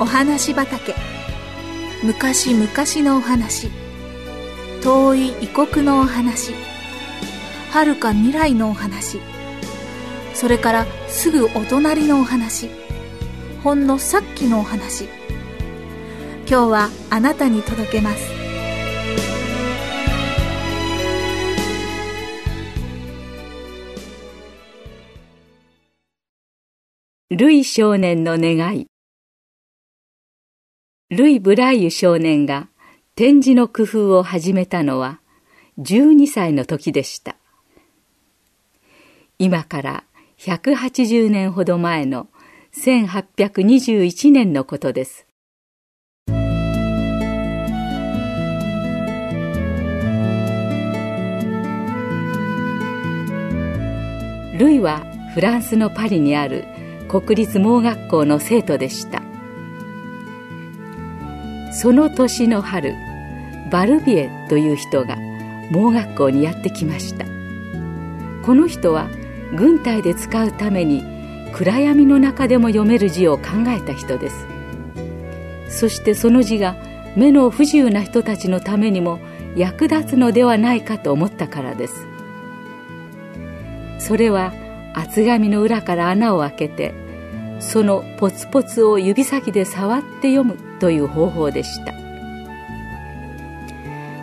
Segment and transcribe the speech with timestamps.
[0.00, 0.94] お話畑。
[2.02, 2.66] 昔々
[3.06, 3.68] のお話。
[4.82, 6.54] 遠い異国のお話。
[7.70, 9.20] 遥か未来のお話。
[10.32, 12.70] それからすぐお隣のお話。
[13.62, 15.04] ほんのさっきのお話。
[16.48, 18.30] 今日はあなたに届けます。
[27.28, 28.89] ルイ少年の願い。
[31.10, 32.68] ルイ・ブライユ少年が
[33.16, 35.18] 展示の工夫を始めたのは
[35.80, 37.34] 12歳の時でした。
[39.36, 40.04] 今から
[40.38, 42.28] 180年ほど前の
[42.76, 45.26] 1821年のことです。
[54.56, 55.02] ルイは
[55.34, 56.66] フランスのパリにある
[57.08, 59.29] 国立盲学校の生徒でした。
[61.72, 62.94] その年の春
[63.70, 65.16] バルビエという人が
[65.70, 67.24] 盲学校にやってきました。
[68.44, 69.08] この人は
[69.56, 71.04] 軍隊で使うために
[71.52, 74.46] 暗闇の中でも読める字を考えた人です。
[75.68, 76.76] そしてその字が
[77.16, 79.20] 目の不自由な人たちのためにも
[79.56, 82.06] 役立つのではないかと思ったからです。
[83.98, 84.52] それは
[84.94, 86.94] 厚紙の裏から穴を開けて
[87.60, 91.94] そのポツポツを指先で触って読むという方法でした。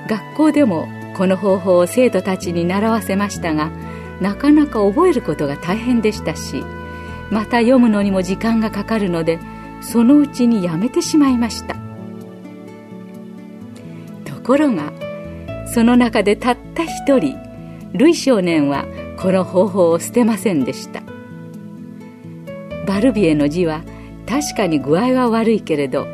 [0.08, 3.72] 学校でもこの方法を生徒たちに習わせましたが
[4.22, 6.64] なかなか覚えることが大変でしたし
[7.30, 9.40] また読むのにも時間がかかるので
[9.82, 11.76] そのうちにやめてしまいました。
[14.26, 14.94] ところが
[15.68, 17.38] その中でたった一人
[17.94, 18.86] ルイ少年は
[19.20, 21.04] この方法を捨てませんでした。
[22.88, 23.84] バルビエの字は
[24.28, 26.08] 確かに具合は悪いけれど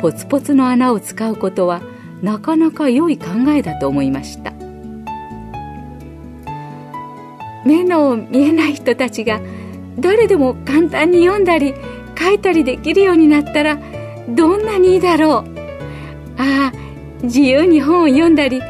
[0.00, 1.82] ポツポツの穴を使うことは
[2.22, 4.52] なかなか良い考えだと思いました。
[7.66, 9.40] 目の見えない人たちが
[9.98, 11.74] 誰でも簡単に読んだり
[12.18, 13.78] 書いたりできるようになったら
[14.28, 15.54] どんなにいいだろう。
[16.36, 16.72] ああ
[17.22, 18.60] 自由に本を読んだり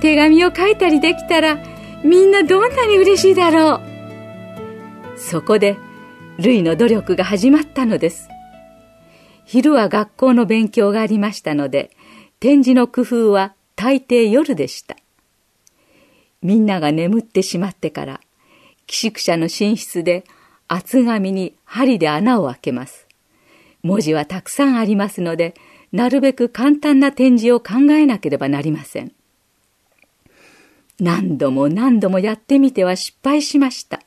[0.00, 1.58] 手紙を書いたりできたら
[2.02, 3.80] みんなどんなに嬉しいだろう。
[5.18, 5.76] そこで
[6.38, 8.28] ルイの努力が始まったのです
[9.44, 11.90] 昼は学校の勉強がありましたので
[12.40, 14.96] 展示の工夫は大抵夜でした
[16.42, 18.20] みんなが眠ってしまってから
[18.86, 20.24] 寄宿舎の寝室で
[20.68, 23.06] 厚紙に針で穴を開けます。
[23.82, 25.54] 文字はたくさんありますので、
[25.92, 29.12] なるべく簡単な展示を考えなければなりません。
[31.00, 34.00] 何度も何度もやってみては失敗しました。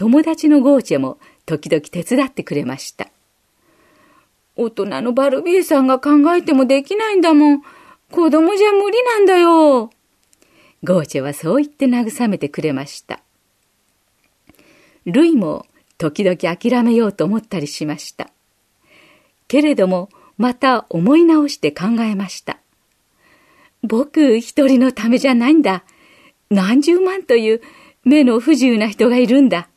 [0.00, 3.08] 友達のゴーチェも時々手伝ってくれました。
[4.56, 7.62] 大人のバルビエさんが考えてもできないんだもん。
[8.10, 9.90] 子供じゃ無理なんだよ。
[10.82, 13.20] ゴーチェはそう言って慰めてくれました。
[15.04, 15.66] ルイも
[15.98, 18.30] 時々諦めようと思ったりしました。
[19.48, 22.58] けれども、また思い直して考えました。
[23.82, 25.84] 僕一人のためじゃないんだ。
[26.48, 27.60] 何十万という
[28.04, 29.69] 目の不自由な人がいるんだ。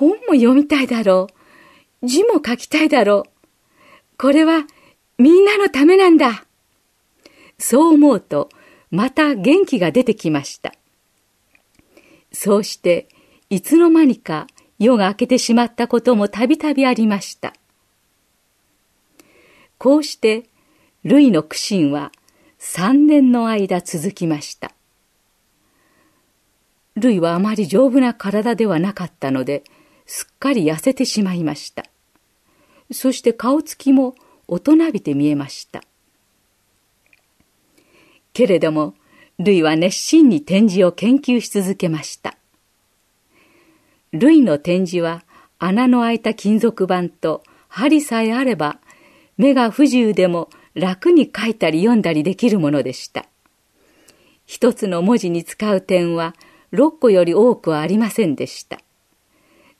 [0.00, 1.26] 本も読みたいだろ
[2.02, 2.06] う。
[2.06, 3.30] 字も書きたいだろう。
[4.16, 4.64] これは
[5.18, 6.46] みんなのためなんだ。
[7.58, 8.48] そう思うと、
[8.90, 10.72] また元気が出てきました。
[12.32, 13.08] そうして、
[13.50, 14.46] いつの間にか
[14.78, 17.52] 夜が明けてしまったこともたびたびありました。
[19.76, 20.44] こうして、
[21.04, 22.10] ルイの苦心は
[22.58, 24.72] 三年の間続きました。
[26.96, 29.62] ルイはあまり丈夫な体ではなかったので、
[30.12, 31.84] すっかり痩せてしまいました。
[32.90, 34.16] そして顔つきも
[34.48, 35.84] 大人びて見えました。
[38.32, 38.94] けれども、
[39.38, 42.36] ルイは熱心に展示を研究し続けました。
[44.10, 45.22] 類の展示は
[45.60, 48.80] 穴の開いた金属板と針さえあれば
[49.36, 53.26] 目が不自由でも楽に書いたり読んだりできるものでした。
[54.44, 56.34] 一つの文字に使う点は
[56.72, 58.80] 6個より多くはありませんでした。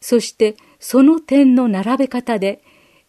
[0.01, 2.63] そしてその点の並べ方で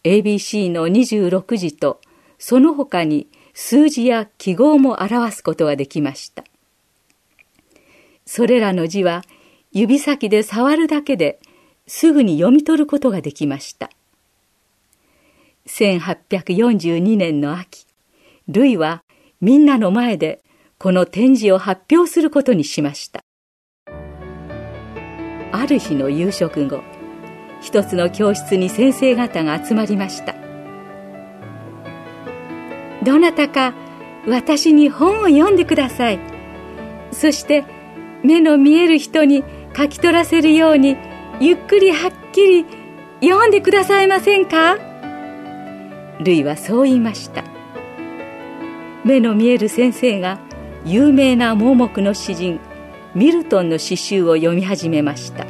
[0.04, 2.00] ABC の26字と
[2.38, 6.44] その他に数字や記号も表すことができました。
[8.26, 9.22] それらの字は
[9.72, 11.40] 指先で触るだけで
[11.86, 13.90] すぐに読み取ることができました。
[15.66, 17.86] 1842年の秋、
[18.48, 19.02] ルイは
[19.40, 20.42] みんなの前で
[20.78, 23.22] この展示を発表することにしました。
[25.52, 26.82] ある日の夕食後、
[27.60, 30.34] 一つの教室に先生方が集まりました。
[33.04, 33.74] どなたか
[34.26, 36.18] 私に本を読んでください。
[37.12, 37.64] そして
[38.22, 39.44] 目の見える人に
[39.76, 40.96] 書き取らせるように
[41.40, 42.66] ゆっくりはっきり
[43.20, 44.78] 読んでくださいませんか？
[46.20, 47.44] ルイはそう言いました。
[49.04, 50.38] 目の見える先生が
[50.84, 52.60] 有名な盲目の詩人
[53.14, 55.46] ミルトンの詩集を読み始めました。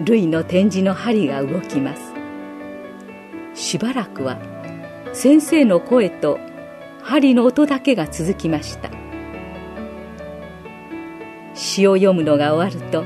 [0.00, 2.12] ルイの展示の針が動きます。
[3.54, 4.38] しばらくは
[5.14, 6.38] 先生の声と
[7.02, 8.90] 針の音だけが続きました。
[11.54, 13.04] 詩を読むのが終わると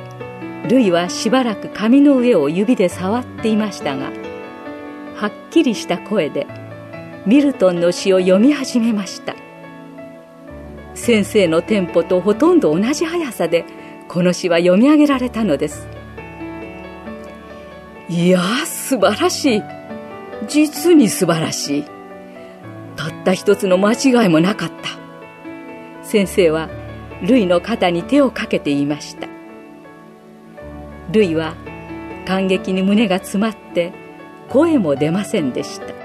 [0.68, 4.12] ルイはしばらく紙の上を指で触っていましたが
[5.16, 6.46] はっきりした声で
[7.24, 9.41] ミルトンの詩を読み始めました。
[11.02, 13.64] 先生のテンポとほとんど同じ速さで
[14.06, 15.88] この詩は読み上げられたのです。
[18.08, 19.62] いや素晴らしい。
[20.46, 21.84] 実に素晴らしい。
[22.94, 26.06] たった一つの間違いもなかった。
[26.06, 26.70] 先生は
[27.20, 29.26] ルイの肩に手をかけて言いました。
[31.10, 31.56] ルイは
[32.28, 33.92] 感激に胸が詰まって
[34.48, 36.01] 声も出ませんでした。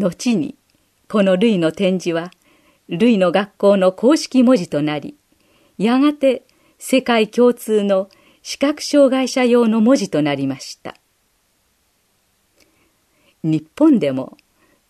[0.00, 0.56] 後に
[1.08, 2.32] この類の展示は
[2.88, 5.14] 類の学校の公式文字となり
[5.78, 6.42] やがて
[6.78, 8.08] 世界共通の
[8.42, 10.96] 視覚障害者用の文字となりました。
[13.42, 14.36] 日本でも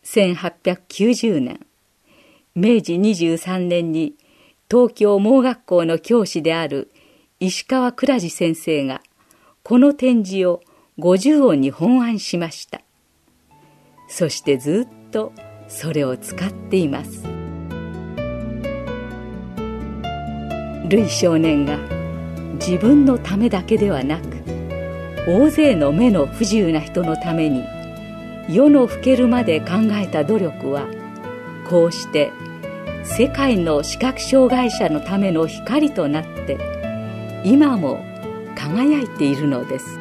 [0.04, 1.66] 1890年
[2.54, 4.14] 明治23年に
[4.70, 6.90] 東京盲学校の教師である
[7.38, 9.02] 石川倉治先生が
[9.62, 10.62] この展示を
[10.98, 12.82] 50音に本案しました。
[14.08, 15.32] そしてずっと
[15.68, 17.24] それを使っています
[20.88, 21.78] ルイ少年が
[22.54, 24.40] 自分のためだけではなく
[25.26, 27.64] 大勢の目の不自由な人のために
[28.48, 30.88] 世の更けるまで考えた努力は
[31.68, 32.32] こうして
[33.04, 36.58] 世界の視覚障害者のための光となって
[37.44, 38.04] 今も
[38.56, 39.99] 輝いているのです。